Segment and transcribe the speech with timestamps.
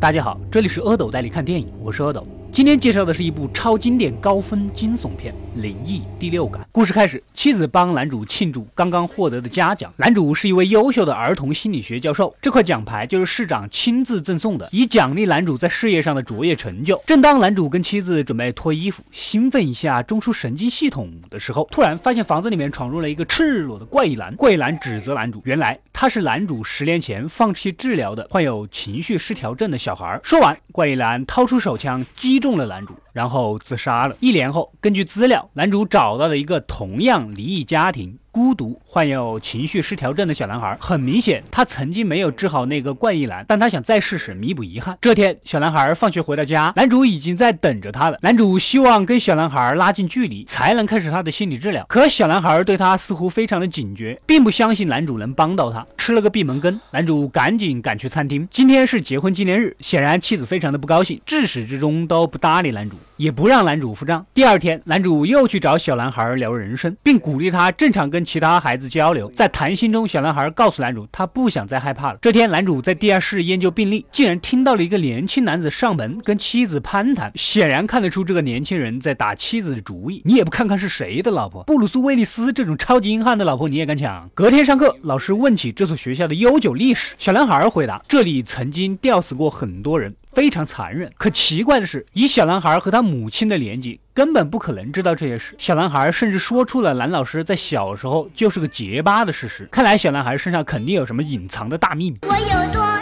[0.00, 2.24] 大家好，这里是阿斗带你看电影，我是阿斗。
[2.50, 6.62] 今天介绍的是一部超经典高分惊悚片《灵异第六感》。
[6.72, 9.92] 故事开始，妻子帮男主庆祝刚刚获得的嘉奖。
[9.96, 17.00] 男主是一位优秀的儿童心理学教授，这块奖牌就是市长亲自赠送的，以奖励男主在事业上的卓越成就。
[17.06, 24.34] 正当男主跟妻子准备脱衣服，兴奋一下中枢神经系统的时候，突然发现房子里面闯入了一个赤裸的怪异男。
[24.34, 30.18] 怪异男指责男主，原来他是男主十年前放弃治疗的患有情绪失调症的小孩。
[30.24, 32.38] 说完，怪异男掏出手枪击。
[32.38, 34.16] 中中了男主，然后自杀了。
[34.20, 38.18] 一年后，根据资料，男主找到了一个同样离异家庭。
[38.38, 44.96] 孤独、患有情绪失调症的小男孩，很明显，他曾经没有治好那个怪异男，但他想再试试，弥补遗憾。
[45.00, 48.18] 这天，小男孩放学回到家，男主已经在等着他了。
[48.22, 51.84] 男主希望跟小男孩拉近距离，才能开始他的心理治疗。
[51.88, 56.80] 可小男孩对他似乎非常的警觉，并不相信男主能帮到他，吃了个闭门羹。
[56.92, 64.24] 男主赶紧赶去餐厅，今天是结婚纪念日，显然妻子非常的不高兴，至始至终都不搭理男主，也不让男主付账。
[64.32, 68.24] 第二天，男主又去找小男孩聊人生，并鼓励他正常跟。
[68.28, 72.18] 其他孩子交流，在谈心中，小男孩告诉男主，他不想再害怕了。
[72.20, 80.20] 这天，男主在地下室研究病例，竟然听到了一个年轻男子上门跟妻子攀谈，显然看得出这个年轻人在打妻子的主意。
[80.26, 81.62] 你也不看看是谁的老婆？
[81.62, 84.28] 布鲁斯·威利斯这种超级硬汉的老婆你也敢抢？
[84.34, 90.14] 隔天上课，老师问起这所学校的悠久历史，小男孩回答：这里曾经吊死过很多人。
[90.38, 95.56] 非常残忍，可奇怪的是，以小男孩和他母亲的年纪，根本不可能知道这些事。
[95.58, 99.68] 小男孩甚至说出了蓝老师在小时候就是个结巴的事实。
[99.72, 102.18] 看来小男孩身上肯定有什么隐藏的大秘密。
[102.22, 102.97] 我有多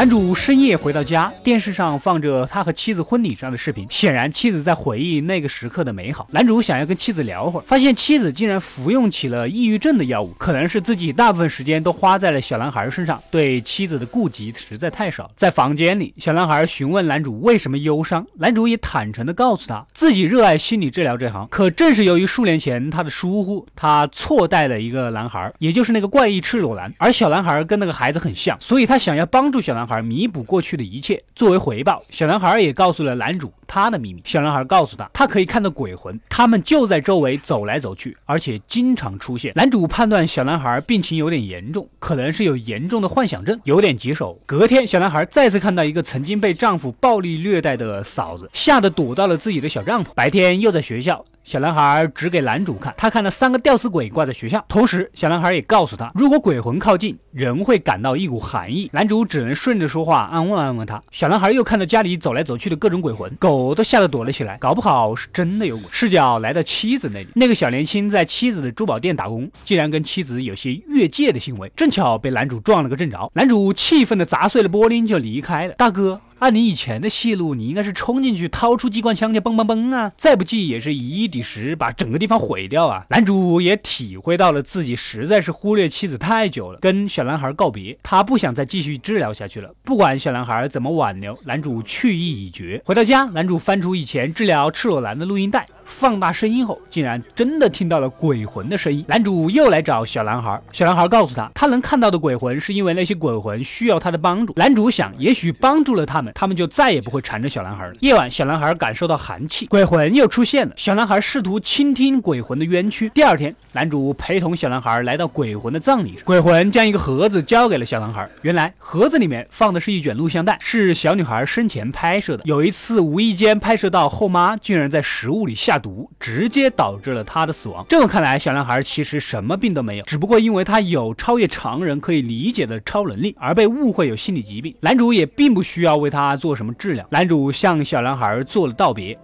[0.00, 6.26] 男主深夜回到家，电视上放着他和妻子婚礼上的视频，显然妻子在回忆那个时刻的美好。
[6.30, 15.30] 男主想要跟妻子聊会儿，发现妻子竟然服用起了抑郁症的药物，可能是自己大部分时间都花在了小男孩身上，对妻子的顾及实在太少。
[15.36, 29.89] 在房间里，小男孩询问男主为什么忧伤，男主也坦诚地告诉他自己热爱心理治疗这行，可正是由于数年前他的疏忽，他错待了一个男孩，也就是那个怪异赤裸男，而小男孩跟那个孩子很像，所以他想要帮助小男孩。
[29.90, 34.22] 而弥补过去的一切，作为回报，小男孩也告诉了男主他的秘密。
[34.24, 39.52] 小男孩告诉他，他可以看到鬼魂，他们就在周围走来走去，而且经常出现。
[39.56, 44.36] 男主判断小男孩病情有点严重，可能是有严重的幻想症，有点棘手。
[44.46, 50.08] 隔天，小男孩再次看到一个曾经被丈夫暴力虐待的嫂子，吓得躲到了自己的小帐篷。
[50.14, 51.24] 白天又在学校。
[51.50, 54.64] 小男孩指给男主看，他看到三个吊死鬼挂在学校。
[54.68, 58.88] 同时，小男孩也告诉他，如果鬼魂靠近，人会感到一股寒意。
[58.92, 61.02] 男主只能顺着说话，安慰安慰他。
[61.10, 65.86] 小男孩又看到家里走来走去的各种鬼魂，狗都吓得躲了起来，搞不好是真的有鬼。
[65.90, 73.28] 视角来到妻子那里，那个小年轻在妻子的珠宝店打工，竟然跟妻子有些越界的行为，正巧被男主撞了个正着。
[73.34, 75.74] 男主气愤的砸碎了玻璃就离开了。
[75.74, 76.20] 大哥。
[76.40, 80.10] 按你以前的戏路，你应该是冲进去掏出机关枪去嘣嘣嘣啊！
[80.16, 83.04] 再不济也是以一抵十，把整个地方毁掉啊！
[83.10, 89.70] 男主也体会到了自己实在是忽略妻子太久了，跟小男孩告别，他不想再继续治疗下去了。
[89.84, 92.80] 不管小男孩怎么挽留，男主去意已决。
[92.86, 95.68] 回到家，男主翻出以前治疗赤裸男的录音带。
[95.90, 99.04] 放大声音后，竟然真的听到了鬼魂的声音。
[99.08, 104.54] 男主又来找小男孩，小男孩告诉他，他能看到的鬼魂是因为那些鬼魂需要他的帮助。
[104.56, 107.92] 男主想，也许帮助了他们，他们就再也不会缠着小男孩了。
[108.00, 110.72] 夜晚，小男孩感受到寒气，鬼魂又出现了。
[110.76, 113.08] 小男孩试图倾听鬼魂的冤屈。
[113.10, 118.28] 第二天，男主陪同小男孩来到鬼魂的葬礼上，鬼魂将一个盒子交给了小男孩。
[118.42, 122.44] 原来盒子里面放的是一卷录像带，是小女孩生前拍摄的。
[122.46, 125.79] 有一次无意间拍摄到后妈竟然在食物里下。
[125.80, 127.84] 毒直接导致了他的死亡。
[127.88, 134.74] 这么看来，小男孩其实什么病都没有，只不过因为他有超越常人可以理解的超能力，而被误会有心理疾病。
[134.80, 137.06] 男主也并不需要为他做什么治疗。
[137.10, 139.18] 男主向小男孩做了道别。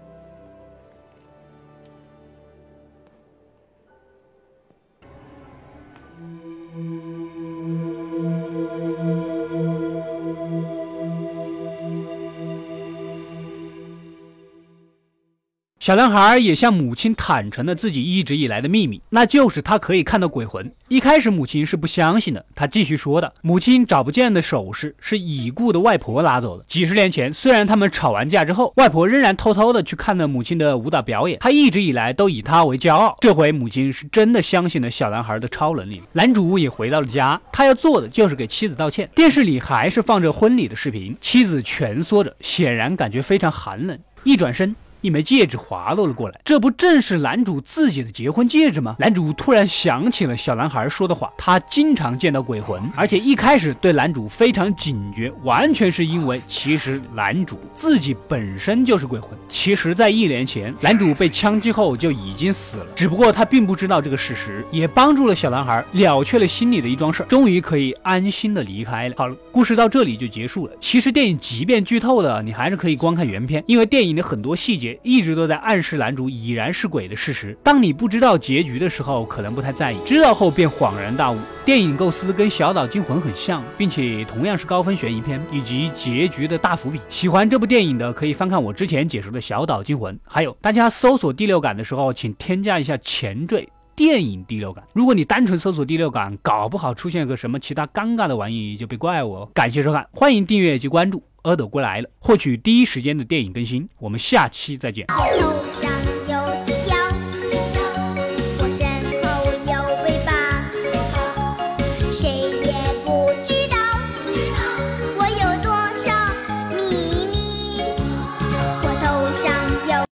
[15.87, 20.69] 小男孩也向母亲坦诚了自己一直以来的秘密，那就是他可以看到鬼魂。
[20.89, 26.65] 一开始母亲是不相信的，他继续说的：“母亲找不见的首饰是已故的外婆拿走的。
[26.67, 33.17] 几十年前，虽然他们吵完架之后，外婆仍然偷偷的去看了母亲的舞蹈表演，他一直以来都以她为骄傲。
[33.21, 36.03] 这回母亲是真的相信了小男孩的超能力。
[36.15, 39.09] 男主也回到了家，他要做的就是给妻子道歉。
[39.15, 43.97] 电视里还是放着婚礼的视频，妻子蜷缩着，显然感觉非常寒冷。
[44.25, 44.75] 一转身。
[45.07, 48.97] 一枚戒指滑落了过来，这不正是男主自己的结婚戒指吗？
[48.99, 59.31] 男主突然想起了小男孩说的话，他经常见到鬼魂，而且一开始对男主非常警觉，完全是因为其实男主自己本身就是鬼魂。
[59.49, 69.15] 其实，在一年前，男主被枪击后就已经死了，只不过他并不知道这个事实，也帮助了小男孩了却了心里的一桩事，终于可以安心的离开了。
[69.17, 70.73] 好了，故事到这里就结束了。
[70.81, 77.57] 其实电影即便剧透了，你还是可以观看原片，因为电影的很多细节一直都在暗示男主已然是鬼的事实。
[77.63, 81.39] 当你不知道结局的时候，可能不太在意，知道后便恍然大悟。
[81.65, 87.01] 电影构思跟《小岛惊魂》很像，并且同样是高分悬疑片，以及结局的大伏笔。
[87.09, 94.85] 喜欢这部电影的可以翻看我之前解说的《小岛惊魂》，还有大家搜索第六感的时候，请添加一下前缀电影第六感。
[94.93, 99.51] 如果你单纯搜索第六感，搞不好出现个什么其他尴尬的玩意，就别怪我。
[99.53, 101.23] 感谢收看，欢迎订阅及关注。
[101.47, 103.89] 阿斗过来了，获取第一时间的电影更新。
[103.99, 105.07] 我们下期再见。